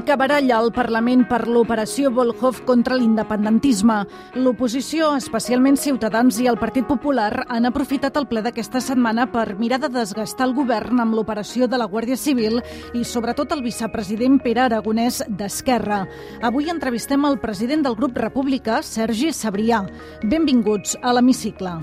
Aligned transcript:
Pica 0.00 0.14
baralla 0.16 0.54
al 0.56 0.70
Parlament 0.72 1.26
per 1.28 1.42
l'operació 1.44 2.08
Volhov 2.16 2.62
contra 2.64 2.96
l'independentisme. 2.96 3.98
L'oposició, 4.40 5.10
especialment 5.18 5.76
Ciutadans 5.76 6.38
i 6.40 6.46
el 6.48 6.56
Partit 6.56 6.86
Popular, 6.88 7.42
han 7.52 7.68
aprofitat 7.68 8.16
el 8.16 8.24
ple 8.30 8.40
d'aquesta 8.40 8.80
setmana 8.80 9.26
per 9.28 9.58
mirar 9.58 9.76
de 9.82 9.90
desgastar 9.92 10.46
el 10.48 10.54
govern 10.56 11.04
amb 11.04 11.18
l'operació 11.18 11.68
de 11.68 11.76
la 11.76 11.88
Guàrdia 11.92 12.16
Civil 12.16 12.62
i 12.96 13.04
sobretot 13.04 13.52
el 13.52 13.60
vicepresident 13.60 14.40
Pere 14.40 14.64
Aragonès 14.70 15.20
d'Esquerra. 15.28 16.06
Avui 16.40 16.72
entrevistem 16.72 17.28
el 17.28 17.36
president 17.44 17.84
del 17.84 17.98
grup 18.00 18.16
República, 18.16 18.80
Sergi 18.80 19.34
Sabrià. 19.36 19.84
Benvinguts 20.24 20.96
a 21.02 21.12
l'Hemicicle. 21.12 21.76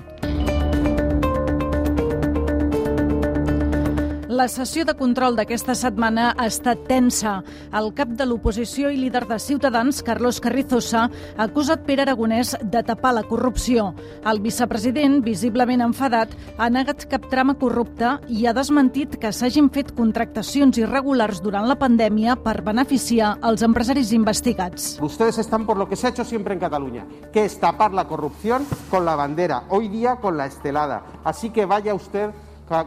La 4.38 4.46
sessió 4.54 4.84
de 4.86 4.94
control 4.94 5.34
d'aquesta 5.34 5.73
setmana 5.73 6.27
ha 6.38 6.45
estat 6.45 6.84
tensa. 6.86 7.40
El 7.73 7.88
cap 7.98 8.12
de 8.20 8.26
l'oposició 8.28 8.91
i 8.94 8.98
líder 9.00 9.23
de 9.26 9.40
Ciutadans, 9.41 10.04
Carlos 10.05 10.38
Carrizosa, 10.44 11.08
ha 11.09 11.48
acusat 11.48 11.88
Pere 11.88 12.04
Aragonès 12.04 12.52
de 12.62 12.84
tapar 12.86 13.16
la 13.18 13.23
corrupció. 13.26 13.88
El 14.30 14.38
vicepresident, 14.44 15.23
visiblement 15.26 15.81
enfadat, 15.81 16.36
ha 16.59 16.68
negat 16.70 17.08
cap 17.09 17.26
trama 17.31 17.55
corrupta 17.58 18.20
i 18.30 18.45
ha 18.45 18.54
desmentit 18.54 19.16
que 19.18 19.31
s'hagin 19.34 19.72
fet 19.73 19.95
contractacions 19.98 20.78
irregulars 20.84 21.42
durant 21.42 21.66
la 21.66 21.80
pandèmia 21.81 22.38
per 22.44 22.59
beneficiar 22.67 23.40
els 23.42 23.66
empresaris 23.66 24.14
investigats. 24.14 25.00
Ustedes 25.02 25.40
están 25.42 25.66
por 25.66 25.81
lo 25.81 25.90
que 25.90 25.95
se 25.95 26.06
ha 26.06 26.09
hecho 26.12 26.26
siempre 26.26 26.54
en 26.54 26.59
Cataluña, 26.59 27.08
que 27.34 27.45
es 27.45 27.58
tapar 27.59 27.92
la 27.92 28.06
corrupción 28.06 28.67
con 28.92 29.04
la 29.04 29.16
bandera, 29.16 29.64
hoy 29.70 29.88
día 29.88 30.17
con 30.17 30.38
la 30.38 30.45
estelada. 30.45 31.02
Así 31.23 31.50
que 31.50 31.66
vaya 31.66 31.95
usted 31.95 32.30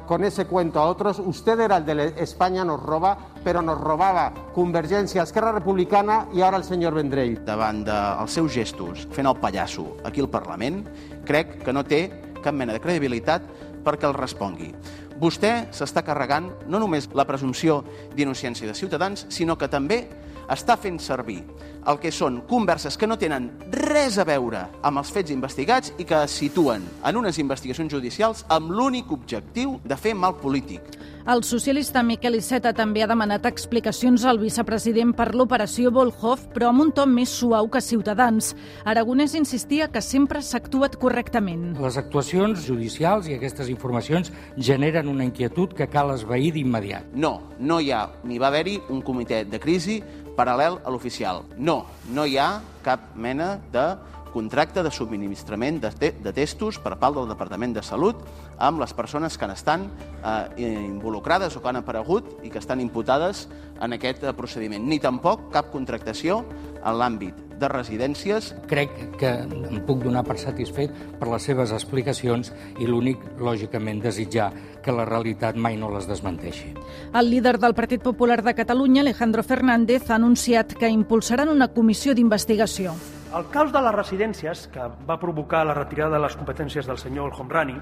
con 0.07 0.25
ese 0.25 0.47
cuento 0.47 0.79
a 0.79 0.87
otros. 0.87 1.19
Usted 1.19 1.59
era 1.61 1.79
el 1.79 1.87
de 1.87 2.15
España 2.19 2.65
nos 2.65 2.83
roba, 2.83 3.17
però 3.45 3.63
nos 3.63 3.81
robava 3.81 4.33
Convergència, 4.55 5.25
Esquerra 5.25 5.53
Republicana 5.53 6.27
i 6.37 6.43
ara 6.45 6.59
el 6.61 6.65
senyor 6.65 6.95
Vendrell. 6.95 7.39
Davant 7.47 7.85
dels 7.87 8.37
seus 8.37 8.53
gestos, 8.53 9.07
fent 9.15 9.29
el 9.29 9.39
pallasso 9.41 9.97
aquí 10.05 10.21
al 10.21 10.29
Parlament, 10.29 10.85
crec 11.25 11.63
que 11.65 11.73
no 11.73 11.85
té 11.85 12.03
cap 12.45 12.55
mena 12.55 12.77
de 12.77 12.81
credibilitat 12.81 13.47
perquè 13.85 14.09
el 14.09 14.17
respongui. 14.17 14.75
Vostè 15.21 15.71
s'està 15.77 16.05
carregant 16.05 16.51
no 16.69 16.81
només 16.81 17.09
la 17.17 17.27
presumpció 17.29 17.83
d'innocència 18.17 18.69
de 18.69 18.77
Ciutadans, 18.77 19.27
sinó 19.29 19.57
que 19.57 19.69
també 19.69 20.07
està 20.51 20.77
fent 20.81 20.99
servir 21.01 21.43
el 21.87 22.01
que 22.01 22.13
són 22.13 22.41
converses 22.51 22.99
que 22.99 23.09
no 23.09 23.19
tenen 23.21 23.49
res 23.73 24.19
a 24.21 24.27
veure 24.29 24.67
amb 24.83 25.01
els 25.01 25.13
fets 25.15 25.33
investigats 25.33 25.95
i 25.99 26.07
que 26.09 26.25
es 26.25 26.35
situen 26.43 26.85
en 27.07 27.21
unes 27.21 27.39
investigacions 27.41 27.93
judicials 27.93 28.45
amb 28.49 28.73
l'únic 28.75 29.13
objectiu 29.15 29.79
de 29.85 29.97
fer 29.97 30.15
mal 30.15 30.37
polític. 30.41 30.85
El 31.31 31.45
socialista 31.45 32.01
Miquel 32.03 32.39
Iceta 32.39 32.73
també 32.75 33.03
ha 33.05 33.07
demanat 33.11 33.45
explicacions 33.47 34.25
al 34.25 34.41
vicepresident 34.41 35.13
per 35.15 35.29
l'operació 35.37 35.93
Volhov, 35.93 36.47
però 36.55 36.71
amb 36.71 36.87
un 36.87 36.93
to 36.97 37.05
més 37.07 37.31
suau 37.31 37.69
que 37.71 37.83
Ciutadans. 37.85 38.55
Aragonès 38.89 39.37
insistia 39.37 39.91
que 39.93 40.01
sempre 40.01 40.41
s'ha 40.43 40.59
actuat 40.63 40.97
correctament. 40.99 41.77
Les 41.79 41.99
actuacions 42.01 42.65
judicials 42.67 43.29
i 43.29 43.37
aquestes 43.37 43.69
informacions 43.69 44.33
generen 44.57 45.13
una 45.13 45.27
inquietud 45.29 45.77
que 45.77 45.91
cal 45.93 46.15
esvair 46.17 46.55
d'immediat. 46.57 47.13
No, 47.13 47.37
no 47.61 47.79
hi 47.81 47.93
ha 47.93 48.07
ni 48.25 48.41
va 48.41 48.49
haver-hi 48.49 48.81
un 48.89 49.05
comitè 49.05 49.45
de 49.45 49.61
crisi 49.61 50.01
paral·lel 50.41 50.81
a 50.81 50.93
l'oficial. 50.93 51.45
No, 51.59 51.85
no 52.15 52.25
hi 52.25 52.39
ha 52.41 52.55
cap 52.85 53.13
mena 53.15 53.59
de 53.73 53.87
contracte 54.31 54.83
de 54.83 54.91
subministrament 54.95 55.81
de, 55.83 55.91
te 55.91 56.13
de 56.23 56.33
testos 56.33 56.79
per 56.81 56.95
part 57.03 57.17
del 57.19 57.29
Departament 57.29 57.75
de 57.75 57.83
Salut 57.83 58.23
amb 58.63 58.81
les 58.81 58.95
persones 58.95 59.37
que 59.37 59.51
estan 59.51 59.89
eh, 60.23 60.71
involucrades 60.87 61.57
o 61.57 61.63
que 61.63 61.69
han 61.73 61.83
aparegut 61.83 62.39
i 62.47 62.51
que 62.51 62.63
estan 62.63 62.81
imputades 62.81 63.49
en 63.83 63.99
aquest 63.99 64.25
eh, 64.25 64.35
procediment. 64.37 64.87
Ni 64.87 65.01
tampoc 65.03 65.51
cap 65.53 65.73
contractació 65.75 66.45
en 66.79 66.99
l'àmbit 67.01 67.50
de 67.61 67.69
residències. 67.69 68.51
Crec 68.71 68.97
que 69.21 69.31
em 69.45 69.79
puc 69.87 70.03
donar 70.03 70.25
per 70.27 70.39
satisfet 70.41 70.95
per 71.21 71.29
les 71.31 71.47
seves 71.47 71.75
explicacions 71.77 72.53
i 72.81 72.89
l'únic, 72.89 73.23
lògicament, 73.39 74.01
desitjar 74.03 74.51
que 74.83 74.95
la 74.97 75.07
realitat 75.09 75.59
mai 75.61 75.77
no 75.77 75.93
les 75.93 76.09
desmenteixi. 76.09 76.73
El 77.15 77.31
líder 77.31 77.59
del 77.61 77.77
Partit 77.77 78.03
Popular 78.03 78.41
de 78.43 78.57
Catalunya, 78.57 79.05
Alejandro 79.05 79.45
Fernández, 79.45 80.11
ha 80.11 80.17
anunciat 80.17 80.75
que 80.75 80.89
impulsaran 80.89 81.53
una 81.53 81.69
comissió 81.69 82.15
d'investigació. 82.15 82.97
El 83.37 83.47
caos 83.53 83.71
de 83.71 83.83
les 83.85 83.95
residències, 83.95 84.67
que 84.73 84.89
va 85.07 85.21
provocar 85.21 85.63
la 85.67 85.77
retirada 85.77 86.17
de 86.17 86.25
les 86.25 86.35
competències 86.35 86.89
del 86.89 86.99
senyor 86.99 87.31
El 87.31 87.39
Homrani, 87.39 87.77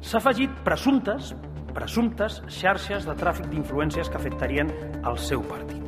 s'ha 0.00 0.22
afegit 0.22 0.54
presumptes, 0.64 1.34
presumptes 1.74 2.40
xarxes 2.60 3.04
de 3.04 3.18
tràfic 3.18 3.50
d'influències 3.52 4.08
que 4.08 4.16
afectarien 4.16 4.72
el 5.04 5.20
seu 5.20 5.44
partit. 5.50 5.87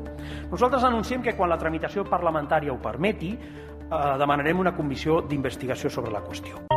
Nosaltres 0.50 0.84
anunciem 0.84 1.22
que 1.22 1.36
quan 1.36 1.50
la 1.50 1.58
tramitació 1.58 2.04
parlamentària 2.08 2.72
ho 2.72 2.80
permeti, 2.82 3.34
eh, 3.34 4.02
demanarem 4.18 4.58
una 4.58 4.74
comissió 4.76 5.22
d'investigació 5.22 5.90
sobre 5.90 6.12
la 6.12 6.22
qüestió. 6.26 6.69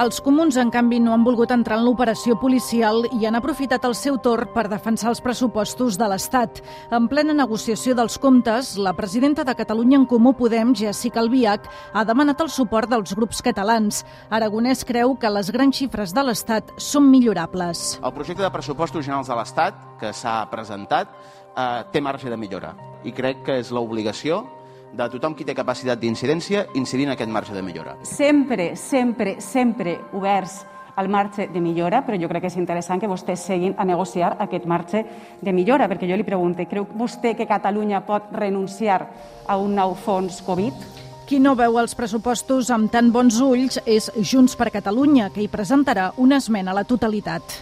Els 0.00 0.22
comuns, 0.24 0.56
en 0.56 0.70
canvi, 0.72 0.96
no 1.04 1.12
han 1.12 1.24
volgut 1.24 1.50
entrar 1.52 1.76
en 1.76 1.84
l'operació 1.84 2.38
policial 2.40 3.02
i 3.12 3.26
han 3.28 3.36
aprofitat 3.36 3.84
el 3.84 3.92
seu 3.92 4.16
torn 4.24 4.48
per 4.54 4.64
defensar 4.72 5.10
els 5.10 5.20
pressupostos 5.20 5.98
de 6.00 6.08
l'Estat. 6.08 6.62
En 6.96 7.10
plena 7.10 7.34
negociació 7.36 7.92
dels 7.98 8.16
comptes, 8.22 8.70
la 8.80 8.94
presidenta 8.96 9.44
de 9.44 9.54
Catalunya 9.58 9.98
en 10.00 10.06
Comú 10.08 10.32
Podem, 10.38 10.72
Jessica 10.72 11.20
Albiach, 11.20 11.68
ha 11.92 12.06
demanat 12.08 12.40
el 12.40 12.48
suport 12.48 12.88
dels 12.88 13.12
grups 13.18 13.44
catalans. 13.44 14.00
Aragonès 14.30 14.86
creu 14.88 15.12
que 15.20 15.28
les 15.28 15.52
grans 15.52 15.76
xifres 15.76 16.16
de 16.16 16.24
l'Estat 16.24 16.72
són 16.80 17.10
millorables. 17.12 17.98
El 18.00 18.16
projecte 18.16 18.46
de 18.46 18.52
pressupostos 18.54 19.04
generals 19.04 19.28
de 19.28 19.36
l'Estat, 19.36 19.76
que 20.00 20.16
s'ha 20.16 20.40
presentat, 20.48 21.12
eh, 21.52 21.84
té 21.92 22.00
marge 22.00 22.32
de 22.32 22.40
millora 22.40 22.72
i 23.04 23.12
crec 23.12 23.44
que 23.44 23.60
és 23.60 23.70
l'obligació 23.70 24.46
de 24.92 25.08
tothom 25.14 25.34
qui 25.34 25.46
té 25.48 25.54
capacitat 25.56 26.00
d'incidència 26.00 26.66
incidir 26.74 27.08
en 27.08 27.14
aquest 27.14 27.30
marge 27.32 27.54
de 27.56 27.62
millora. 27.62 27.96
Sempre, 28.04 28.74
sempre, 28.76 29.40
sempre 29.40 29.98
oberts 30.12 30.62
al 30.96 31.08
marge 31.08 31.48
de 31.48 31.60
millora, 31.60 32.02
però 32.04 32.18
jo 32.20 32.28
crec 32.28 32.44
que 32.44 32.50
és 32.52 32.58
interessant 32.60 33.00
que 33.00 33.08
vostès 33.08 33.46
seguin 33.48 33.74
a 33.78 33.86
negociar 33.88 34.34
aquest 34.44 34.66
marge 34.68 35.04
de 35.40 35.52
millora, 35.52 35.88
perquè 35.88 36.08
jo 36.08 36.18
li 36.18 36.26
pregunto, 36.26 36.64
creu 36.68 36.86
vostè 36.98 37.34
que 37.36 37.48
Catalunya 37.48 38.02
pot 38.04 38.28
renunciar 38.32 39.00
a 39.46 39.56
un 39.56 39.74
nou 39.74 39.94
fons 39.94 40.42
Covid? 40.44 41.00
Qui 41.26 41.38
no 41.40 41.54
veu 41.56 41.78
els 41.80 41.94
pressupostos 41.96 42.68
amb 42.74 42.90
tan 42.92 43.08
bons 43.12 43.40
ulls 43.40 43.80
és 43.86 44.10
Junts 44.20 44.56
per 44.58 44.68
Catalunya, 44.74 45.30
que 45.32 45.40
hi 45.40 45.48
presentarà 45.48 46.10
una 46.20 46.42
esmena 46.42 46.74
a 46.74 46.82
la 46.82 46.84
totalitat. 46.84 47.56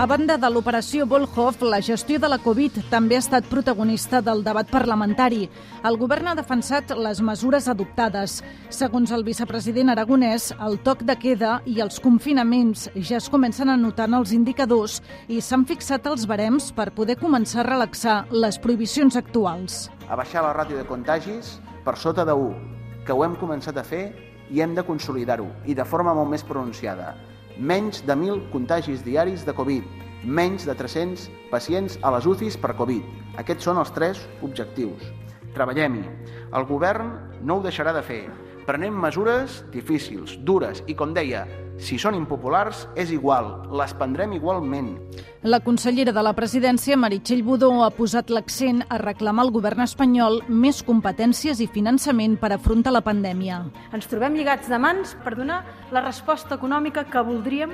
A 0.00 0.06
banda 0.08 0.38
de 0.40 0.48
l'operació 0.48 1.04
Volhov, 1.04 1.58
la 1.60 1.82
gestió 1.84 2.16
de 2.16 2.28
la 2.32 2.38
Covid 2.40 2.78
també 2.88 3.18
ha 3.18 3.20
estat 3.20 3.44
protagonista 3.50 4.22
del 4.24 4.40
debat 4.40 4.70
parlamentari. 4.72 5.42
El 5.84 5.98
govern 6.00 6.30
ha 6.30 6.32
defensat 6.38 6.94
les 6.96 7.20
mesures 7.20 7.68
adoptades. 7.68 8.38
Segons 8.72 9.12
el 9.12 9.26
vicepresident 9.26 9.92
Aragonès, 9.92 10.54
el 10.56 10.78
toc 10.80 11.04
de 11.04 11.18
queda 11.20 11.58
i 11.68 11.82
els 11.84 12.00
confinaments 12.00 12.86
ja 12.96 13.18
es 13.18 13.28
comencen 13.28 13.68
a 13.68 13.76
notar 13.76 14.08
en 14.08 14.16
els 14.22 14.32
indicadors 14.32 15.02
i 15.28 15.44
s'han 15.44 15.68
fixat 15.68 16.08
els 16.08 16.24
barems 16.24 16.72
per 16.72 16.94
poder 16.96 17.18
començar 17.20 17.60
a 17.60 17.68
relaxar 17.68 18.22
les 18.32 18.56
prohibicions 18.56 19.20
actuals. 19.20 19.90
A 20.08 20.16
baixar 20.16 20.46
la 20.48 20.56
ràtio 20.56 20.80
de 20.80 20.88
contagis 20.88 21.58
per 21.84 21.98
sota 22.00 22.24
de 22.24 22.32
1, 22.32 23.04
que 23.04 23.12
ho 23.12 23.20
hem 23.28 23.36
començat 23.36 23.76
a 23.76 23.84
fer 23.84 24.06
i 24.48 24.64
hem 24.64 24.72
de 24.72 24.86
consolidar-ho, 24.88 25.50
i 25.68 25.76
de 25.76 25.84
forma 25.84 26.16
molt 26.16 26.32
més 26.32 26.46
pronunciada 26.48 27.18
menys 27.58 28.04
de 28.06 28.14
1.000 28.14 28.50
contagis 28.52 29.04
diaris 29.04 29.46
de 29.46 29.54
Covid, 29.56 29.86
menys 30.24 30.66
de 30.68 30.74
300 30.76 31.28
pacients 31.50 31.98
a 32.02 32.12
les 32.14 32.26
UCIs 32.26 32.58
per 32.60 32.76
Covid. 32.76 33.02
Aquests 33.40 33.66
són 33.68 33.80
els 33.80 33.92
tres 33.96 34.20
objectius. 34.46 35.08
Treballem-hi. 35.56 36.04
El 36.54 36.66
govern 36.68 37.14
no 37.42 37.58
ho 37.58 37.64
deixarà 37.64 37.94
de 37.96 38.02
fer. 38.06 38.24
Prenem 38.66 38.94
mesures 38.94 39.62
difícils, 39.72 40.36
dures 40.46 40.82
i, 40.86 40.94
com 40.94 41.14
deia, 41.16 41.46
si 41.80 41.96
són 41.98 42.14
impopulars, 42.18 42.84
és 42.98 43.10
igual, 43.14 43.48
les 43.72 43.92
prendrem 43.96 44.34
igualment. 44.36 44.92
La 45.42 45.62
consellera 45.64 46.12
de 46.12 46.22
la 46.22 46.34
presidència, 46.36 46.98
Meritxell 47.00 47.42
Budó, 47.46 47.70
ha 47.84 47.90
posat 47.96 48.28
l'accent 48.30 48.82
a 48.88 48.98
reclamar 49.00 49.46
al 49.46 49.54
govern 49.54 49.80
espanyol 49.86 50.42
més 50.48 50.82
competències 50.84 51.62
i 51.64 51.70
finançament 51.72 52.36
per 52.40 52.52
afrontar 52.52 52.92
la 52.92 53.04
pandèmia. 53.06 53.62
Ens 53.96 54.10
trobem 54.12 54.36
lligats 54.36 54.68
de 54.68 54.78
mans 54.78 55.16
per 55.24 55.34
donar 55.38 55.62
la 55.90 56.04
resposta 56.04 56.60
econòmica 56.60 57.06
que 57.08 57.24
voldríem 57.24 57.72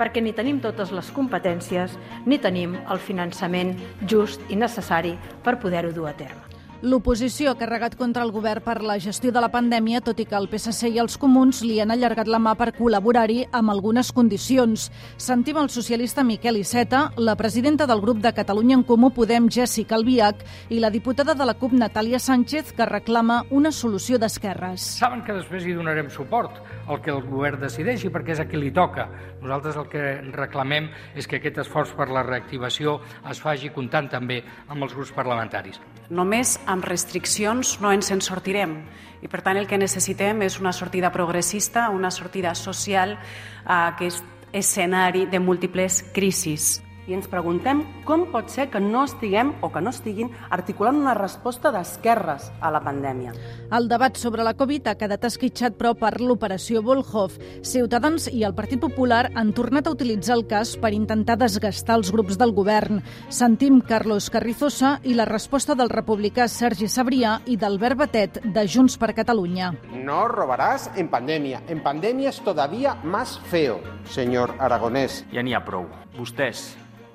perquè 0.00 0.22
ni 0.24 0.32
tenim 0.32 0.62
totes 0.64 0.94
les 0.96 1.10
competències 1.12 1.98
ni 2.24 2.38
tenim 2.40 2.78
el 2.88 3.02
finançament 3.02 3.74
just 4.06 4.40
i 4.48 4.56
necessari 4.56 5.18
per 5.44 5.58
poder-ho 5.60 5.92
dur 5.92 6.08
a 6.08 6.16
terme. 6.16 6.49
L'oposició 6.80 7.50
ha 7.50 7.58
carregat 7.60 7.92
contra 8.00 8.22
el 8.24 8.30
govern 8.32 8.64
per 8.64 8.78
la 8.80 8.94
gestió 8.96 9.28
de 9.36 9.40
la 9.44 9.50
pandèmia, 9.52 9.98
tot 10.00 10.16
i 10.22 10.24
que 10.24 10.36
el 10.38 10.46
PSC 10.48 10.88
i 10.88 11.00
els 11.02 11.18
comuns 11.20 11.58
li 11.60 11.74
han 11.82 11.90
allargat 11.92 12.28
la 12.32 12.38
mà 12.40 12.54
per 12.56 12.70
col·laborar-hi 12.78 13.42
amb 13.52 13.68
algunes 13.68 14.08
condicions. 14.16 14.86
Sentim 15.20 15.58
el 15.60 15.68
socialista 15.68 16.24
Miquel 16.24 16.56
Iceta, 16.56 17.02
la 17.20 17.34
presidenta 17.36 17.84
del 17.86 18.00
grup 18.00 18.22
de 18.24 18.32
Catalunya 18.32 18.78
en 18.78 18.84
Comú 18.88 19.10
Podem, 19.12 19.50
Jessica 19.52 19.98
Albiach, 19.98 20.40
i 20.70 20.80
la 20.80 20.88
diputada 20.88 21.34
de 21.36 21.44
la 21.44 21.58
CUP, 21.60 21.74
Natàlia 21.76 22.18
Sánchez, 22.18 22.72
que 22.72 22.88
reclama 22.88 23.42
una 23.50 23.74
solució 23.76 24.16
d'esquerres. 24.16 24.80
Saben 25.02 25.20
que 25.26 25.36
després 25.36 25.68
hi 25.68 25.76
donarem 25.76 26.08
suport 26.08 26.62
al 26.88 27.04
que 27.04 27.12
el 27.12 27.20
govern 27.28 27.60
decideixi, 27.60 28.08
perquè 28.08 28.32
és 28.38 28.40
a 28.40 28.48
qui 28.48 28.56
li 28.56 28.72
toca. 28.72 29.10
Nosaltres 29.44 29.76
el 29.76 29.92
que 29.92 30.06
reclamem 30.32 30.88
és 31.12 31.28
que 31.28 31.42
aquest 31.42 31.60
esforç 31.66 31.92
per 31.92 32.08
la 32.08 32.24
reactivació 32.24 33.02
es 33.28 33.44
faci 33.44 33.68
comptant 33.68 34.08
també 34.16 34.40
amb 34.68 34.88
els 34.88 34.96
grups 34.96 35.12
parlamentaris. 35.12 35.76
Només 36.08 36.56
amb 36.70 36.86
restriccions 36.86 37.78
no 37.82 37.92
ens 37.92 38.10
en 38.14 38.22
sortirem. 38.24 38.76
I 39.20 39.28
per 39.28 39.42
tant 39.44 39.58
el 39.60 39.66
que 39.68 39.78
necessitem 39.78 40.42
és 40.46 40.60
una 40.60 40.72
sortida 40.72 41.12
progressista, 41.12 41.90
una 41.90 42.10
sortida 42.10 42.54
social 42.54 43.18
a 43.64 43.86
aquest 43.88 44.24
escenari 44.52 45.26
de 45.30 45.38
múltiples 45.38 46.02
crisis 46.14 46.78
i 47.10 47.16
ens 47.16 47.26
preguntem 47.30 47.82
com 48.06 48.22
pot 48.30 48.50
ser 48.52 48.68
que 48.70 48.80
no 48.82 49.02
estiguem 49.08 49.52
o 49.64 49.70
que 49.74 49.82
no 49.82 49.90
estiguin 49.90 50.30
articulant 50.54 50.98
una 51.00 51.14
resposta 51.18 51.72
d'esquerres 51.74 52.50
a 52.60 52.70
la 52.70 52.80
pandèmia. 52.84 53.34
El 53.74 53.88
debat 53.90 54.16
sobre 54.18 54.44
la 54.46 54.54
Covid 54.54 54.90
ha 54.90 54.96
quedat 54.98 55.26
esquitxat, 55.26 55.76
però, 55.78 55.92
per 55.98 56.20
l'operació 56.20 56.82
Volhov. 56.86 57.36
Ciutadans 57.66 58.28
i 58.30 58.44
el 58.46 58.54
Partit 58.54 58.80
Popular 58.82 59.24
han 59.34 59.52
tornat 59.56 59.88
a 59.88 59.94
utilitzar 59.94 60.36
el 60.38 60.46
cas 60.50 60.76
per 60.80 60.92
intentar 60.94 61.38
desgastar 61.40 61.98
els 61.98 62.12
grups 62.14 62.38
del 62.38 62.54
govern. 62.54 63.02
Sentim 63.28 63.80
Carlos 63.86 64.30
Carrizosa 64.30 64.96
i 65.02 65.16
la 65.18 65.26
resposta 65.28 65.74
del 65.74 65.90
republicà 65.90 66.46
Sergi 66.48 66.88
Sabrià 66.88 67.38
i 67.46 67.56
d'Albert 67.58 67.98
Batet, 68.04 68.40
de 68.44 68.66
Junts 68.68 68.98
per 69.00 69.12
Catalunya. 69.16 69.72
No 70.04 70.26
robarás 70.28 70.90
en 70.96 71.10
pandemia. 71.10 71.62
En 71.68 71.82
pandemia 71.82 72.30
es 72.30 72.40
todavía 72.40 72.94
más 73.02 73.38
feo, 73.50 73.80
señor 74.04 74.54
Aragonès. 74.58 75.24
Ja 75.34 75.42
n'hi 75.42 75.54
ha 75.54 75.64
prou. 75.64 75.88
Vostès 76.16 76.70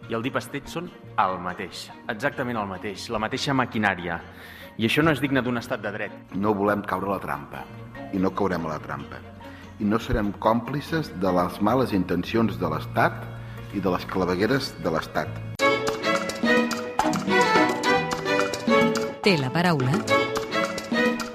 i 0.10 0.16
el 0.16 0.24
Deep 0.26 0.38
State 0.44 0.70
són 0.72 0.90
el 1.22 1.38
mateix, 1.42 1.88
exactament 2.12 2.60
el 2.62 2.68
mateix, 2.70 3.08
la 3.14 3.22
mateixa 3.22 3.56
maquinària. 3.58 4.20
I 4.78 4.90
això 4.90 5.04
no 5.06 5.14
és 5.16 5.22
digne 5.24 5.42
d'un 5.42 5.58
estat 5.58 5.82
de 5.82 5.92
dret. 5.96 6.36
No 6.36 6.54
volem 6.54 6.84
caure 6.86 7.10
a 7.10 7.16
la 7.16 7.22
trampa, 7.24 7.64
i 8.14 8.20
no 8.22 8.34
caurem 8.36 8.68
a 8.68 8.76
la 8.76 8.82
trampa. 8.84 9.22
I 9.80 9.88
no 9.88 10.00
serem 10.00 10.32
còmplices 10.40 11.12
de 11.22 11.32
les 11.36 11.62
males 11.62 11.96
intencions 11.96 12.60
de 12.60 12.70
l'Estat 12.72 13.24
i 13.76 13.84
de 13.84 13.92
les 13.92 14.06
clavegueres 14.12 14.74
de 14.84 14.94
l'Estat. 14.94 15.42
Té 19.26 19.34
la 19.42 19.50
paraula 19.50 20.25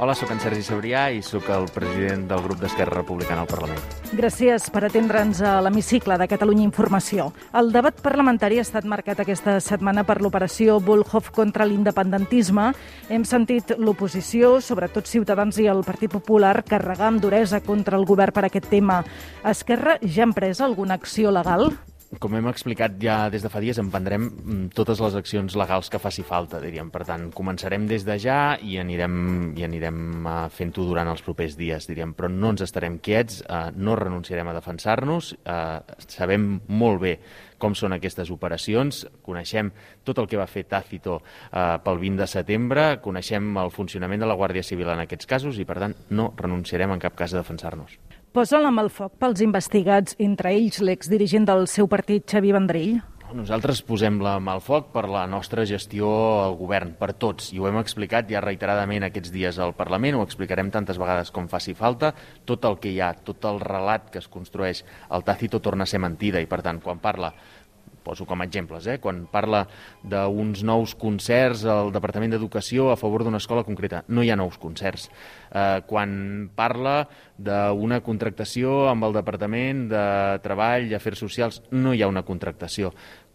Hola, 0.01 0.15
sóc 0.17 0.31
en 0.33 0.39
Sergi 0.41 0.63
Sabrià 0.65 1.03
i 1.13 1.19
sóc 1.21 1.45
el 1.53 1.67
president 1.75 2.23
del 2.31 2.41
grup 2.41 2.63
d'Esquerra 2.63 3.03
Republicana 3.03 3.43
al 3.43 3.51
Parlament. 3.51 3.83
Gràcies 4.17 4.71
per 4.73 4.81
atendre'ns 4.87 5.43
a 5.45 5.59
l'hemicicle 5.61 6.17
de 6.17 6.29
Catalunya 6.31 6.65
Informació. 6.65 7.27
El 7.61 7.69
debat 7.75 8.01
parlamentari 8.01 8.57
ha 8.57 8.65
estat 8.65 8.89
marcat 8.89 9.21
aquesta 9.21 9.59
setmana 9.61 10.07
per 10.09 10.17
l'operació 10.25 10.79
Volhov 10.81 11.29
contra 11.37 11.69
l'independentisme. 11.69 12.71
Hem 13.13 13.29
sentit 13.29 13.77
l'oposició, 13.77 14.55
sobretot 14.65 15.05
Ciutadans 15.05 15.61
i 15.61 15.69
el 15.69 15.85
Partit 15.85 16.17
Popular, 16.17 16.63
carregar 16.65 17.13
amb 17.13 17.21
duresa 17.21 17.61
contra 17.61 18.01
el 18.01 18.09
govern 18.09 18.33
per 18.33 18.49
aquest 18.49 18.73
tema. 18.73 19.03
Esquerra 19.45 20.01
ja 20.01 20.25
ha 20.25 20.31
empresa 20.33 20.65
alguna 20.65 20.97
acció 20.97 21.29
legal? 21.29 21.75
Com 22.19 22.35
hem 22.35 22.49
explicat 22.51 22.97
ja 22.99 23.29
des 23.31 23.45
de 23.45 23.49
fa 23.53 23.61
dies, 23.63 23.79
emprendrem 23.79 24.25
mm, 24.27 24.65
totes 24.75 24.99
les 24.99 25.15
accions 25.15 25.55
legals 25.55 25.87
que 25.93 26.01
faci 26.03 26.25
falta, 26.27 26.59
diríem. 26.59 26.89
Per 26.91 27.05
tant, 27.07 27.29
començarem 27.31 27.85
des 27.87 28.03
de 28.03 28.17
ja 28.19 28.39
i 28.59 28.81
anirem, 28.83 29.15
i 29.55 29.63
anirem 29.63 30.01
uh, 30.27 30.33
fent-ho 30.51 30.89
durant 30.89 31.07
els 31.13 31.23
propers 31.23 31.55
dies, 31.55 31.87
diríem. 31.87 32.17
Però 32.19 32.27
no 32.33 32.51
ens 32.51 32.65
estarem 32.67 32.99
quiets, 32.99 33.45
uh, 33.47 33.69
no 33.79 33.95
renunciarem 33.95 34.51
a 34.51 34.57
defensar-nos, 34.59 35.37
uh, 35.45 36.03
sabem 36.11 36.57
molt 36.67 36.99
bé 37.05 37.15
com 37.61 37.77
són 37.79 37.95
aquestes 37.95 38.33
operacions, 38.35 39.05
coneixem 39.23 39.71
tot 40.03 40.19
el 40.19 40.27
que 40.27 40.41
va 40.41 40.49
fer 40.51 40.65
Tàcito 40.71 41.19
eh, 41.21 41.77
pel 41.85 42.01
20 42.01 42.23
de 42.23 42.29
setembre, 42.31 42.87
coneixem 43.05 43.53
el 43.61 43.75
funcionament 43.75 44.25
de 44.25 44.31
la 44.31 44.39
Guàrdia 44.41 44.65
Civil 44.65 44.89
en 44.89 45.05
aquests 45.05 45.29
casos 45.29 45.61
i, 45.61 45.69
per 45.69 45.77
tant, 45.85 45.99
no 46.17 46.33
renunciarem 46.41 46.97
en 46.97 47.05
cap 47.05 47.21
cas 47.21 47.37
a 47.37 47.43
defensar-nos. 47.43 47.99
Posen 48.31 48.63
la 48.63 48.71
mà 48.71 48.85
al 48.85 48.93
foc 48.95 49.17
pels 49.19 49.41
investigats, 49.43 50.15
entre 50.23 50.53
ells 50.55 50.77
l'exdirigent 50.87 51.49
del 51.49 51.65
seu 51.67 51.89
partit, 51.91 52.23
Xavi 52.31 52.53
Vendrell? 52.55 53.01
Nosaltres 53.35 53.81
posem 53.87 54.21
la 54.23 54.37
mà 54.39 54.55
al 54.55 54.63
foc 54.63 54.93
per 54.95 55.03
la 55.11 55.25
nostra 55.27 55.65
gestió 55.67 56.07
al 56.45 56.55
govern, 56.59 56.93
per 56.99 57.09
tots, 57.19 57.49
i 57.51 57.59
ho 57.59 57.67
hem 57.67 57.81
explicat 57.81 58.31
ja 58.31 58.43
reiteradament 58.45 59.09
aquests 59.09 59.35
dies 59.35 59.59
al 59.59 59.75
Parlament, 59.75 60.15
ho 60.15 60.23
explicarem 60.23 60.71
tantes 60.71 60.99
vegades 61.03 61.35
com 61.35 61.51
faci 61.51 61.75
falta, 61.75 62.13
tot 62.47 62.71
el 62.71 62.79
que 62.79 62.95
hi 62.95 63.01
ha, 63.03 63.11
tot 63.19 63.51
el 63.51 63.59
relat 63.63 64.13
que 64.15 64.23
es 64.23 64.31
construeix 64.31 64.85
al 65.11 65.27
Tàcito 65.27 65.59
torna 65.59 65.87
a 65.87 65.91
ser 65.91 65.99
mentida, 65.99 66.39
i 66.39 66.47
per 66.47 66.63
tant, 66.63 66.79
quan 66.87 67.03
parla 67.03 67.33
poso 68.11 68.27
com 68.27 68.43
a 68.43 68.49
exemples, 68.49 68.89
eh? 68.91 68.99
quan 68.99 69.23
parla 69.31 69.63
d'uns 70.03 70.65
nous 70.67 70.97
concerts 70.99 71.63
al 71.71 71.93
Departament 71.95 72.35
d'Educació 72.35 72.91
a 72.91 72.99
favor 72.99 73.23
d'una 73.23 73.39
escola 73.39 73.63
concreta. 73.67 74.03
No 74.11 74.25
hi 74.27 74.33
ha 74.35 74.39
nous 74.39 74.59
concerts. 74.59 75.07
Eh, 75.51 75.79
quan 75.87 76.51
parla 76.59 77.05
d'una 77.39 78.01
contractació 78.03 78.89
amb 78.91 79.07
el 79.07 79.15
Departament 79.17 79.87
de 79.93 80.05
Treball 80.43 80.91
i 80.91 80.99
Afers 80.99 81.23
Socials, 81.23 81.63
no 81.71 81.95
hi 81.95 82.03
ha 82.03 82.11
una 82.11 82.27
contractació 82.27 82.91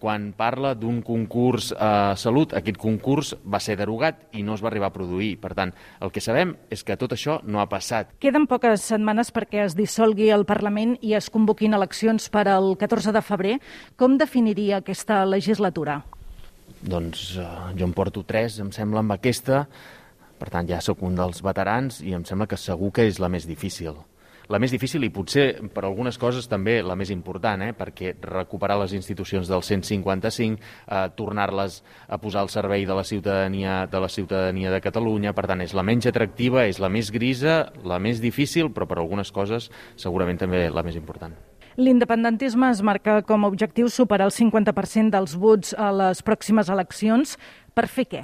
quan 0.06 0.28
parla 0.38 0.76
d'un 0.78 1.00
concurs 1.02 1.72
a 1.74 2.14
eh, 2.14 2.18
salut, 2.22 2.52
aquest 2.54 2.78
concurs 2.78 3.32
va 3.42 3.58
ser 3.64 3.74
derogat 3.80 4.20
i 4.38 4.44
no 4.46 4.54
es 4.54 4.62
va 4.62 4.70
arribar 4.70 4.92
a 4.92 4.94
produir. 4.94 5.32
Per 5.42 5.56
tant, 5.58 5.74
el 6.06 6.14
que 6.14 6.22
sabem 6.22 6.52
és 6.70 6.86
que 6.86 6.98
tot 7.02 7.16
això 7.16 7.40
no 7.42 7.58
ha 7.58 7.66
passat. 7.72 8.14
Queden 8.22 8.46
poques 8.46 8.86
setmanes 8.86 9.34
perquè 9.34 9.64
es 9.66 9.74
dissolgui 9.74 10.30
el 10.30 10.46
Parlament 10.46 10.94
i 11.02 11.16
es 11.18 11.32
convoquin 11.34 11.74
eleccions 11.74 12.30
per 12.30 12.46
al 12.54 12.76
14 12.78 13.16
de 13.16 13.26
febrer. 13.26 13.58
Com 13.98 14.20
definiria 14.22 14.84
aquesta 14.84 15.24
legislatura? 15.26 16.04
Doncs 16.86 17.32
eh, 17.42 17.52
jo 17.74 17.90
em 17.90 17.98
porto 17.98 18.22
tres, 18.30 18.60
em 18.62 18.70
sembla, 18.76 19.02
amb 19.02 19.18
aquesta. 19.18 19.66
Per 20.38 20.54
tant, 20.54 20.70
ja 20.70 20.84
sóc 20.86 21.02
un 21.08 21.18
dels 21.18 21.42
veterans 21.42 22.04
i 22.06 22.14
em 22.14 22.30
sembla 22.30 22.46
que 22.52 22.62
segur 22.62 22.94
que 22.94 23.10
és 23.10 23.18
la 23.24 23.32
més 23.34 23.50
difícil 23.50 23.98
la 24.52 24.60
més 24.62 24.74
difícil 24.74 25.04
i 25.06 25.12
potser 25.14 25.48
per 25.74 25.86
algunes 25.86 26.20
coses 26.22 26.50
també 26.52 26.78
la 26.84 26.98
més 26.98 27.12
important, 27.14 27.64
eh? 27.66 27.74
perquè 27.78 28.16
recuperar 28.22 28.78
les 28.82 28.94
institucions 28.98 29.50
del 29.50 29.64
155, 29.64 30.60
eh, 30.60 31.08
tornar-les 31.18 31.82
a 32.08 32.20
posar 32.22 32.44
al 32.44 32.52
servei 32.54 32.86
de 32.86 32.96
la 32.98 33.04
ciutadania 33.04 33.86
de 33.92 34.00
la 34.00 34.10
ciutadania 34.10 34.72
de 34.72 34.82
Catalunya, 34.82 35.34
per 35.34 35.48
tant 35.50 35.62
és 35.66 35.74
la 35.74 35.84
menys 35.84 36.08
atractiva, 36.12 36.66
és 36.70 36.80
la 36.80 36.90
més 36.90 37.12
grisa, 37.12 37.72
la 37.84 38.00
més 38.00 38.22
difícil, 38.22 38.72
però 38.74 38.88
per 38.90 39.00
algunes 39.00 39.32
coses 39.32 39.72
segurament 39.96 40.40
també 40.42 40.70
la 40.70 40.84
més 40.86 40.96
important. 40.96 41.36
L'independentisme 41.76 42.70
es 42.72 42.80
marca 42.82 43.20
com 43.28 43.44
a 43.44 43.50
objectiu 43.52 43.90
superar 43.92 44.30
el 44.30 44.32
50% 44.32 45.12
dels 45.12 45.36
vots 45.36 45.74
a 45.76 45.92
les 45.92 46.24
pròximes 46.24 46.72
eleccions. 46.72 47.36
Per 47.76 47.90
fer 47.92 48.06
què? 48.08 48.22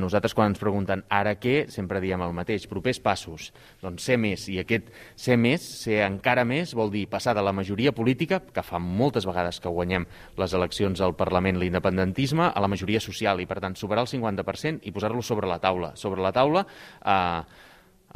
Nosaltres 0.00 0.34
quan 0.36 0.52
ens 0.52 0.60
pregunten 0.60 1.04
ara 1.12 1.34
què, 1.40 1.66
sempre 1.72 2.00
diem 2.04 2.22
el 2.24 2.34
mateix, 2.36 2.66
propers 2.70 3.00
passos, 3.02 3.50
doncs 3.82 4.06
ser 4.08 4.18
més, 4.20 4.46
i 4.52 4.60
aquest 4.62 4.90
ser 5.18 5.38
més, 5.40 5.64
ser 5.84 6.00
encara 6.06 6.46
més, 6.48 6.74
vol 6.76 6.92
dir 6.94 7.06
passar 7.10 7.34
de 7.36 7.44
la 7.44 7.54
majoria 7.56 7.92
política, 7.96 8.40
que 8.40 8.64
fa 8.66 8.80
moltes 8.82 9.26
vegades 9.28 9.60
que 9.62 9.72
guanyem 9.72 10.06
les 10.38 10.56
eleccions 10.56 11.00
al 11.00 11.16
Parlament 11.18 11.60
l'independentisme, 11.60 12.50
a 12.52 12.62
la 12.62 12.70
majoria 12.70 13.02
social, 13.02 13.40
i 13.40 13.48
per 13.48 13.60
tant 13.64 13.76
superar 13.78 14.06
el 14.06 14.12
50% 14.12 14.86
i 14.86 14.92
posar-lo 14.94 15.22
sobre 15.22 15.48
la 15.50 15.60
taula. 15.62 15.94
Sobre 15.96 16.22
la 16.22 16.34
taula 16.36 16.66
eh, 16.66 17.42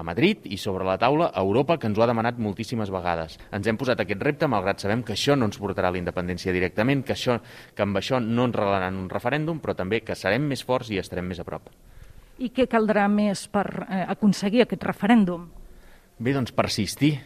a 0.01 0.07
Madrid 0.07 0.47
i 0.49 0.57
sobre 0.57 0.87
la 0.89 0.97
taula 0.99 1.29
a 1.29 1.45
Europa, 1.45 1.77
que 1.79 1.87
ens 1.91 1.99
ho 1.99 2.03
ha 2.03 2.09
demanat 2.09 2.41
moltíssimes 2.41 2.91
vegades. 2.91 3.37
Ens 3.53 3.69
hem 3.69 3.77
posat 3.81 4.01
aquest 4.01 4.23
repte, 4.25 4.49
malgrat 4.49 4.81
sabem 4.81 5.05
que 5.05 5.13
això 5.13 5.37
no 5.37 5.51
ens 5.51 5.61
portarà 5.61 5.91
a 5.91 5.95
la 5.95 6.01
independència 6.01 6.55
directament, 6.57 7.05
que, 7.05 7.13
això, 7.13 7.37
que 7.77 7.85
amb 7.85 8.01
això 8.01 8.21
no 8.25 8.49
ens 8.49 8.57
regalaran 8.57 8.97
un 8.97 9.11
referèndum, 9.13 9.61
però 9.61 9.77
també 9.77 10.01
que 10.01 10.17
serem 10.17 10.49
més 10.49 10.65
forts 10.65 10.89
i 10.91 11.01
estarem 11.03 11.29
més 11.29 11.43
a 11.43 11.45
prop. 11.45 11.69
I 12.41 12.49
què 12.57 12.65
caldrà 12.73 13.05
més 13.13 13.45
per 13.53 13.67
eh, 13.85 14.07
aconseguir 14.09 14.65
aquest 14.65 14.89
referèndum? 14.89 15.51
Bé, 16.17 16.33
doncs 16.33 16.57
persistir. 16.57 17.19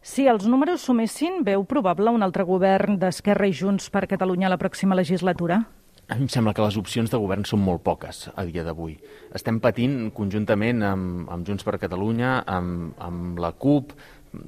Si 0.00 0.24
els 0.30 0.46
números 0.48 0.86
sumessin, 0.86 1.42
veu 1.44 1.64
probable 1.68 2.12
un 2.14 2.24
altre 2.24 2.46
govern 2.48 2.96
d'Esquerra 3.00 3.48
i 3.50 3.52
Junts 3.52 3.90
per 3.92 4.06
Catalunya 4.08 4.48
la 4.48 4.56
pròxima 4.60 4.96
legislatura? 4.96 5.64
A 6.06 6.14
mi 6.14 6.22
em 6.22 6.28
sembla 6.30 6.52
que 6.54 6.62
les 6.62 6.76
opcions 6.78 7.10
de 7.10 7.18
govern 7.18 7.42
són 7.50 7.64
molt 7.66 7.82
poques 7.82 8.28
a 8.30 8.44
dia 8.46 8.62
d'avui. 8.62 8.92
Estem 9.34 9.56
patint 9.58 10.12
conjuntament 10.14 10.84
amb, 10.86 11.24
amb 11.34 11.48
Junts 11.48 11.66
per 11.66 11.80
Catalunya, 11.82 12.44
amb, 12.46 12.92
amb 13.02 13.40
la 13.42 13.50
CUP, 13.50 13.90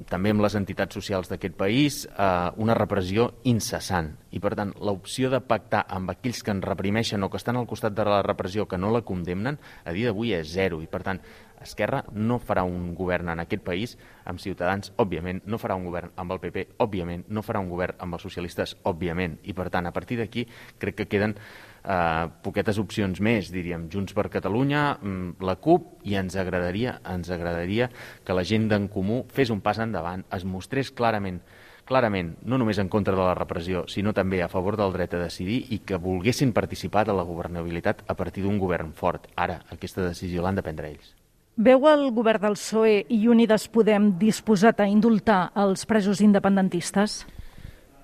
també 0.09 0.33
amb 0.33 0.43
les 0.43 0.55
entitats 0.55 0.95
socials 0.95 1.29
d'aquest 1.31 1.55
país, 1.57 2.03
eh, 2.09 2.51
una 2.57 2.75
repressió 2.77 3.29
incessant. 3.49 4.13
I, 4.31 4.39
per 4.39 4.53
tant, 4.55 4.73
l'opció 4.85 5.29
de 5.33 5.41
pactar 5.41 5.85
amb 5.89 6.11
aquells 6.13 6.43
que 6.43 6.53
ens 6.53 6.65
reprimeixen 6.65 7.23
o 7.23 7.29
que 7.29 7.37
estan 7.41 7.57
al 7.57 7.67
costat 7.67 7.95
de 7.97 8.05
la 8.05 8.21
repressió, 8.25 8.67
que 8.67 8.77
no 8.77 8.91
la 8.91 9.01
condemnen, 9.01 9.59
a 9.85 9.93
dia 9.95 10.11
d'avui 10.11 10.33
és 10.37 10.51
zero. 10.53 10.81
I, 10.81 10.87
per 10.87 11.03
tant, 11.03 11.21
Esquerra 11.59 12.03
no 12.13 12.39
farà 12.39 12.63
un 12.63 12.93
govern 12.95 13.29
en 13.33 13.41
aquest 13.43 13.63
país 13.65 13.97
amb 14.29 14.39
Ciutadans, 14.39 14.93
òbviament, 14.97 15.41
no 15.45 15.59
farà 15.59 15.75
un 15.75 15.87
govern 15.89 16.13
amb 16.15 16.31
el 16.31 16.39
PP, 16.39 16.65
òbviament, 16.79 17.25
no 17.27 17.43
farà 17.43 17.59
un 17.59 17.71
govern 17.71 17.99
amb 17.99 18.15
els 18.15 18.23
socialistes, 18.23 18.77
òbviament. 18.87 19.39
I, 19.43 19.55
per 19.57 19.69
tant, 19.73 19.89
a 19.89 19.95
partir 19.95 20.19
d'aquí, 20.21 20.47
crec 20.79 21.01
que 21.01 21.09
queden 21.11 21.35
eh, 21.83 22.27
poquetes 22.43 22.79
opcions 22.81 23.21
més, 23.21 23.51
diríem, 23.53 23.87
Junts 23.91 24.13
per 24.13 24.29
Catalunya, 24.29 24.97
mm, 25.01 25.39
la 25.45 25.55
CUP, 25.55 25.99
i 26.03 26.15
ens 26.19 26.35
agradaria, 26.35 26.99
ens 27.05 27.29
agradaria 27.29 27.89
que 28.25 28.35
la 28.35 28.43
gent 28.43 28.69
d'en 28.69 28.87
Comú 28.87 29.25
fes 29.29 29.49
un 29.49 29.61
pas 29.61 29.79
endavant, 29.79 30.25
es 30.35 30.45
mostrés 30.45 30.91
clarament 30.91 31.41
clarament, 31.89 32.35
no 32.45 32.59
només 32.61 32.77
en 32.77 32.89
contra 32.93 33.15
de 33.15 33.23
la 33.23 33.33
repressió, 33.33 33.87
sinó 33.89 34.13
també 34.13 34.43
a 34.43 34.49
favor 34.51 34.77
del 34.77 34.93
dret 34.93 35.15
a 35.17 35.23
decidir 35.23 35.63
i 35.73 35.79
que 35.81 35.97
volguessin 35.97 36.53
participar 36.53 37.07
de 37.07 37.15
la 37.17 37.25
governabilitat 37.25 38.03
a 38.05 38.15
partir 38.19 38.45
d'un 38.45 38.59
govern 38.61 38.93
fort. 38.93 39.25
Ara, 39.35 39.63
aquesta 39.73 40.05
decisió 40.05 40.45
l'han 40.45 40.59
de 40.59 40.65
prendre 40.65 40.91
ells. 40.93 41.15
Veu 41.59 41.89
el 41.89 42.05
govern 42.15 42.45
del 42.45 42.55
PSOE 42.55 43.01
i 43.11 43.25
Unides 43.27 43.67
Podem 43.73 44.13
disposat 44.21 44.79
a 44.79 44.87
indultar 44.87 45.49
els 45.59 45.83
presos 45.89 46.21
independentistes? 46.23 47.25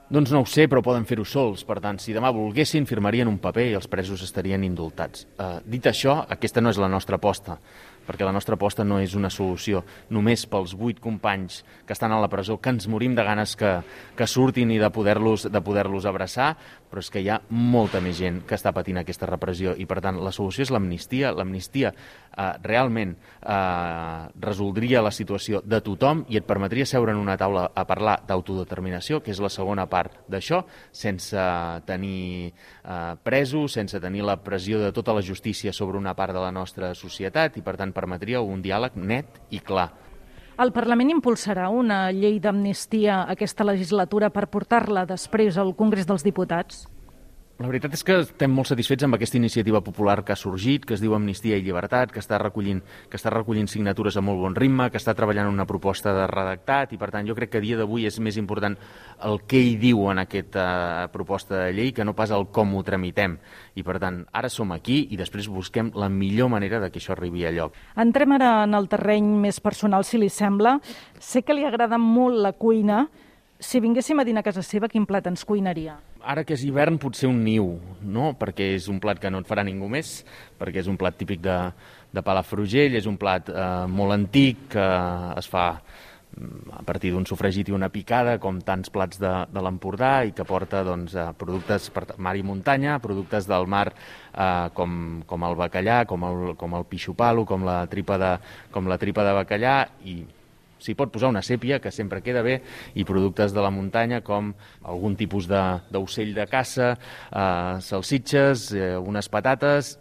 Doncs 0.05 0.29
no 0.29 0.43
ho 0.43 0.45
sé, 0.45 0.67
però 0.69 0.83
poden 0.85 1.07
fer-ho 1.09 1.25
sols. 1.25 1.63
Per 1.65 1.79
tant, 1.81 1.97
si 2.01 2.13
demà 2.13 2.29
volguessin, 2.33 2.85
firmarien 2.85 3.29
un 3.29 3.39
paper 3.41 3.71
i 3.71 3.77
els 3.79 3.87
presos 3.89 4.21
estarien 4.21 4.63
indultats. 4.63 5.25
Uh, 5.39 5.57
dit 5.65 5.85
això, 5.89 6.19
aquesta 6.29 6.61
no 6.61 6.69
és 6.69 6.81
la 6.81 6.91
nostra 6.91 7.17
aposta 7.17 7.57
perquè 8.07 8.27
la 8.27 8.33
nostra 8.35 8.55
aposta 8.59 8.85
no 8.85 8.99
és 9.01 9.15
una 9.15 9.31
solució 9.33 9.83
només 10.09 10.45
pels 10.49 10.75
vuit 10.77 10.99
companys 11.01 11.63
que 11.85 11.93
estan 11.93 12.13
a 12.13 12.21
la 12.21 12.29
presó, 12.31 12.57
que 12.61 12.73
ens 12.73 12.87
morim 12.87 13.15
de 13.15 13.23
ganes 13.25 13.55
que, 13.59 13.79
que 14.15 14.27
surtin 14.27 14.71
i 14.71 14.79
de 14.81 14.89
poder-los 14.93 15.49
de 15.51 15.61
poder 15.61 15.85
abraçar, 15.85 16.55
però 16.89 17.03
és 17.03 17.09
que 17.11 17.19
hi 17.19 17.29
ha 17.29 17.41
molta 17.49 17.99
més 17.99 18.15
gent 18.15 18.41
que 18.47 18.55
està 18.55 18.71
patint 18.75 19.01
aquesta 19.01 19.27
repressió 19.27 19.73
i, 19.75 19.83
per 19.89 19.99
tant, 20.03 20.19
la 20.23 20.31
solució 20.35 20.63
és 20.63 20.71
l'amnistia. 20.71 21.33
L'amnistia 21.35 21.91
eh, 21.91 22.45
realment 22.63 23.15
eh, 23.15 24.21
resoldria 24.39 25.03
la 25.03 25.11
situació 25.11 25.61
de 25.65 25.81
tothom 25.83 26.23
i 26.31 26.39
et 26.39 26.47
permetria 26.47 26.87
seure 26.87 27.11
en 27.11 27.19
una 27.19 27.35
taula 27.37 27.67
a 27.75 27.85
parlar 27.89 28.19
d'autodeterminació, 28.27 29.21
que 29.23 29.33
és 29.33 29.41
la 29.43 29.51
segona 29.51 29.87
part 29.91 30.21
d'això, 30.31 30.61
sense 30.95 31.47
tenir 31.89 32.53
eh, 32.53 33.15
presos, 33.23 33.75
sense 33.75 33.99
tenir 33.99 34.23
la 34.25 34.37
pressió 34.43 34.79
de 34.79 34.93
tota 34.95 35.15
la 35.15 35.25
justícia 35.25 35.73
sobre 35.73 35.99
una 35.99 36.15
part 36.15 36.35
de 36.35 36.43
la 36.43 36.53
nostra 36.55 36.93
societat 36.95 37.57
i, 37.59 37.65
per 37.65 37.75
tant, 37.81 37.91
permetria 37.95 38.43
un 38.43 38.61
diàleg 38.61 38.99
net 38.99 39.39
i 39.55 39.61
clar. 39.63 39.89
El 40.61 40.71
Parlament 40.71 41.09
impulsarà 41.11 41.67
una 41.67 42.05
llei 42.15 42.37
d'amnistia 42.39 43.25
aquesta 43.31 43.65
legislatura 43.67 44.29
per 44.31 44.45
portar-la 44.51 45.03
després 45.09 45.57
al 45.59 45.73
Congrés 45.75 46.07
dels 46.07 46.23
Diputats? 46.23 46.85
La 47.55 47.69
veritat 47.69 47.93
és 47.95 48.01
que 48.03 48.17
estem 48.19 48.51
molt 48.51 48.67
satisfets 48.67 49.05
amb 49.05 49.15
aquesta 49.15 49.37
iniciativa 49.39 49.79
popular 49.79 50.17
que 50.27 50.33
ha 50.33 50.35
sorgit, 50.35 50.83
que 50.83 50.91
es 50.97 50.99
diu 50.99 51.13
Amnistia 51.15 51.55
i 51.55 51.63
Llibertat, 51.63 52.11
que 52.11 52.19
està 52.19 52.35
recollint, 52.35 52.81
que 53.07 53.15
està 53.15 53.31
recollint 53.31 53.69
signatures 53.71 54.17
a 54.19 54.23
molt 54.27 54.41
bon 54.41 54.57
ritme, 54.57 54.89
que 54.91 54.99
està 54.99 55.13
treballant 55.15 55.47
una 55.47 55.63
proposta 55.63 56.11
de 56.17 56.25
redactat 56.27 56.91
i, 56.91 56.99
per 56.99 57.13
tant, 57.13 57.23
jo 57.23 57.31
crec 57.37 57.53
que 57.53 57.61
a 57.61 57.63
dia 57.63 57.77
d'avui 57.79 58.09
és 58.09 58.19
més 58.19 58.35
important 58.35 58.75
el 59.23 59.39
que 59.47 59.61
hi 59.63 59.77
diu 59.79 60.03
en 60.11 60.19
aquesta 60.25 60.65
proposta 61.13 61.61
de 61.61 61.69
llei 61.77 61.93
que 61.95 62.03
no 62.03 62.11
pas 62.17 62.33
el 62.35 62.43
com 62.51 62.73
ho 62.75 62.81
tramitem. 62.83 63.37
I, 63.79 63.85
per 63.87 64.01
tant, 64.03 64.25
ara 64.35 64.51
som 64.51 64.73
aquí 64.75 65.05
i 65.15 65.15
després 65.15 65.47
busquem 65.47 65.93
la 65.95 66.09
millor 66.11 66.51
manera 66.51 66.81
de 66.83 66.89
que 66.91 66.99
això 66.99 67.15
arribi 67.15 67.47
a 67.47 67.53
lloc. 67.55 67.79
Entrem 67.95 68.35
ara 68.35 68.65
en 68.65 68.75
el 68.75 68.89
terreny 68.91 69.31
més 69.45 69.61
personal, 69.63 70.03
si 70.03 70.19
li 70.19 70.27
sembla. 70.27 70.81
Sé 71.23 71.47
que 71.47 71.55
li 71.55 71.63
agrada 71.63 71.95
molt 72.03 72.35
la 72.35 72.51
cuina. 72.59 73.05
Si 73.63 73.79
vinguéssim 73.79 74.19
a 74.19 74.27
dinar 74.27 74.43
a 74.43 74.49
casa 74.51 74.59
seva, 74.59 74.91
quin 74.91 75.07
plat 75.07 75.31
ens 75.31 75.47
cuinaria? 75.47 75.95
Ara 76.25 76.43
que 76.43 76.55
és 76.57 76.63
hivern 76.65 76.97
potser 77.01 77.29
un 77.29 77.43
niu, 77.45 77.75
no? 78.01 78.33
perquè 78.39 78.73
és 78.75 78.89
un 78.91 78.99
plat 79.03 79.19
que 79.21 79.31
no 79.31 79.43
et 79.43 79.49
farà 79.49 79.63
ningú 79.65 79.89
més, 79.91 80.17
perquè 80.59 80.81
és 80.81 80.89
un 80.91 80.97
plat 80.99 81.15
típic 81.17 81.43
de, 81.45 81.59
de 82.13 82.25
Palafrugell, 82.25 82.97
és 82.97 83.07
un 83.09 83.19
plat 83.21 83.49
eh, 83.51 83.85
molt 83.91 84.15
antic 84.15 84.65
que 84.73 84.85
es 85.37 85.49
fa 85.51 85.65
mm, 85.75 86.75
a 86.79 86.83
partir 86.87 87.13
d'un 87.13 87.27
sofregit 87.29 87.69
i 87.69 87.75
una 87.77 87.91
picada, 87.93 88.37
com 88.41 88.61
tants 88.65 88.91
plats 88.93 89.21
de, 89.21 89.33
de 89.53 89.65
l'Empordà, 89.65 90.13
i 90.25 90.33
que 90.35 90.47
porta 90.47 90.83
doncs, 90.87 91.17
a 91.19 91.29
productes 91.37 91.91
per 91.93 92.07
mar 92.17 92.35
i 92.39 92.45
muntanya, 92.45 92.97
productes 93.03 93.49
del 93.51 93.69
mar 93.69 93.87
eh, 93.91 94.69
com, 94.77 95.21
com 95.29 95.49
el 95.49 95.59
bacallà, 95.61 96.01
com 96.09 96.25
el, 96.31 96.55
com 96.59 96.79
el 96.79 96.89
pixopalo, 96.89 97.45
com 97.45 97.67
la 97.67 97.83
tripa 97.91 98.17
de, 98.21 98.33
com 98.73 98.89
la 98.89 98.99
tripa 99.01 99.27
de 99.27 99.37
bacallà, 99.43 99.77
i 100.09 100.23
S'hi 100.79 100.95
pot 100.97 101.11
posar 101.13 101.31
una 101.31 101.43
sèpia, 101.45 101.79
que 101.79 101.91
sempre 101.91 102.21
queda 102.25 102.43
bé, 102.45 102.59
i 102.95 103.05
productes 103.07 103.53
de 103.55 103.63
la 103.63 103.71
muntanya 103.73 104.21
com 104.25 104.53
algun 104.83 105.15
tipus 105.19 105.47
d'ocell 105.49 106.33
de, 106.33 106.41
de 106.41 106.49
caça, 106.51 106.95
eh, 107.31 107.77
salsitxes, 107.81 108.71
eh, 108.75 108.95
unes 108.99 109.31
patates 109.31 109.95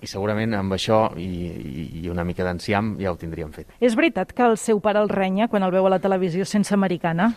i 0.00 0.06
segurament 0.06 0.54
amb 0.54 0.74
això 0.76 1.00
i, 1.18 1.28
i 2.02 2.08
una 2.10 2.24
mica 2.26 2.46
d'enciam 2.46 2.94
ja 3.00 3.12
ho 3.12 3.18
tindríem 3.18 3.50
fet. 3.54 3.72
És 3.80 3.96
veritat 3.98 4.32
que 4.32 4.46
el 4.46 4.58
seu 4.60 4.80
pare 4.84 5.02
el 5.02 5.10
renya 5.10 5.48
quan 5.50 5.66
el 5.66 5.74
veu 5.74 5.86
a 5.86 5.94
la 5.96 6.02
televisió 6.02 6.46
sense 6.46 6.74
americana? 6.74 7.32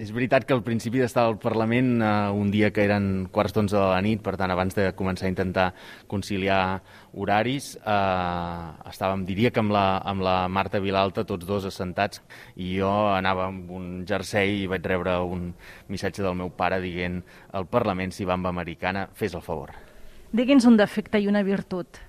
És 0.00 0.10
veritat 0.10 0.44
que 0.44 0.54
al 0.56 0.64
principi 0.66 0.98
d'estar 0.98 1.26
al 1.28 1.36
Parlament, 1.38 2.00
eh, 2.02 2.08
un 2.34 2.50
dia 2.50 2.72
que 2.74 2.82
eren 2.84 3.28
quarts 3.32 3.54
d'onze 3.54 3.76
de 3.76 3.84
la 3.84 4.00
nit, 4.02 4.22
per 4.24 4.34
tant, 4.36 4.50
abans 4.50 4.74
de 4.74 4.88
començar 4.98 5.28
a 5.28 5.30
intentar 5.30 5.66
conciliar 6.10 6.82
horaris, 7.14 7.76
eh, 7.76 8.90
estàvem, 8.90 9.24
diria 9.28 9.52
que 9.52 9.60
amb 9.60 9.72
la, 9.76 10.02
amb 10.04 10.24
la 10.26 10.48
Marta 10.48 10.80
Vilalta, 10.80 11.24
tots 11.24 11.46
dos 11.46 11.68
assentats, 11.70 12.22
i 12.56 12.74
jo 12.80 12.90
anava 13.12 13.46
amb 13.46 13.70
un 13.70 14.04
jersei 14.08 14.62
i 14.64 14.66
vaig 14.66 14.84
rebre 14.84 15.18
un 15.22 15.52
missatge 15.88 16.24
del 16.24 16.34
meu 16.34 16.50
pare 16.50 16.80
dient 16.80 17.22
al 17.52 17.68
Parlament, 17.70 18.12
si 18.12 18.24
va 18.24 18.34
amb 18.34 18.50
americana, 18.50 19.08
fes 19.14 19.34
el 19.34 19.44
favor. 19.44 19.72
Digui'ns 20.32 20.66
un 20.66 20.76
defecte 20.76 21.20
i 21.22 21.28
una 21.30 21.44
virtut. 21.46 22.05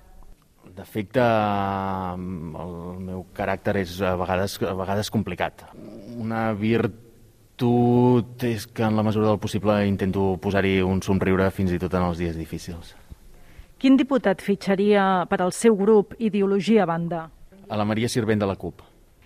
Defecte, 0.78 1.22
el 2.14 2.74
meu 3.02 3.24
caràcter 3.34 3.80
és 3.80 3.96
a 4.06 4.12
vegades, 4.20 4.54
a 4.62 4.74
vegades 4.78 5.10
complicat. 5.10 5.64
Una 6.14 6.52
virtut 6.54 8.44
és 8.46 8.66
que 8.70 8.86
en 8.86 8.94
la 8.94 9.02
mesura 9.02 9.26
del 9.26 9.40
possible 9.42 9.74
intento 9.88 10.36
posar-hi 10.38 10.76
un 10.86 11.02
somriure 11.02 11.50
fins 11.50 11.74
i 11.74 11.80
tot 11.82 11.96
en 11.98 12.06
els 12.06 12.22
dies 12.22 12.38
difícils. 12.38 12.94
Quin 13.78 13.98
diputat 13.98 14.42
fitxaria 14.42 15.26
per 15.30 15.40
al 15.42 15.52
seu 15.54 15.74
grup 15.78 16.14
Ideologia 16.18 16.84
a 16.84 16.90
banda? 16.90 17.26
A 17.68 17.76
la 17.78 17.86
Maria 17.86 18.08
Sirvent 18.08 18.38
de 18.38 18.46
la 18.46 18.56
CUP. 18.58 18.82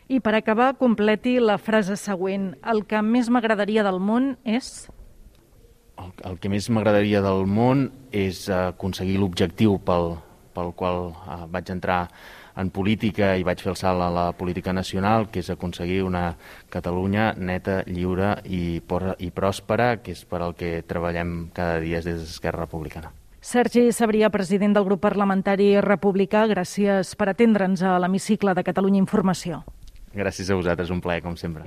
I 0.08 0.20
per 0.20 0.34
acabar, 0.36 0.72
completi 0.80 1.38
la 1.40 1.58
frase 1.60 1.96
següent. 2.00 2.54
El 2.64 2.84
que 2.88 3.00
més 3.04 3.28
m'agradaria 3.32 3.84
del 3.84 4.00
món 4.00 4.34
és 4.44 4.88
el, 6.00 6.12
el 6.24 6.38
que 6.40 6.50
més 6.52 6.68
m'agradaria 6.72 7.20
del 7.24 7.46
món 7.46 7.86
és 8.12 8.46
eh, 8.48 8.58
aconseguir 8.72 9.18
l'objectiu 9.20 9.78
pel, 9.86 10.16
pel 10.54 10.72
qual 10.76 11.10
uh, 11.12 11.44
vaig 11.50 11.70
entrar 11.72 12.06
en 12.56 12.70
política 12.70 13.32
i 13.36 13.44
vaig 13.46 13.62
fer 13.62 13.72
el 13.72 13.78
salt 13.80 14.04
a 14.04 14.10
la 14.12 14.26
política 14.36 14.72
nacional, 14.72 15.30
que 15.32 15.40
és 15.40 15.50
aconseguir 15.50 16.02
una 16.04 16.34
Catalunya 16.72 17.32
neta, 17.36 17.82
lliure 17.88 18.36
i, 18.44 18.80
por, 18.86 19.14
i 19.18 19.30
pròspera, 19.32 19.96
que 20.04 20.12
és 20.12 20.24
per 20.28 20.42
al 20.42 20.56
que 20.58 20.82
treballem 20.86 21.50
cada 21.56 21.80
dia 21.80 22.02
des 22.04 22.20
d'Esquerra 22.20 22.66
Republicana. 22.66 23.12
Sergi 23.42 23.90
Sabria, 23.90 24.30
president 24.30 24.76
del 24.76 24.86
grup 24.86 25.02
parlamentari 25.02 25.74
republicà, 25.82 26.46
gràcies 26.46 27.16
per 27.18 27.32
atendre'ns 27.32 27.82
a 27.82 27.98
l'hemicicle 27.98 28.54
de 28.54 28.62
Catalunya 28.62 29.02
Informació. 29.02 29.64
Gràcies 30.14 30.52
a 30.52 30.58
vosaltres, 30.60 30.94
un 30.94 31.00
plaer, 31.02 31.24
com 31.24 31.34
sempre. 31.40 31.66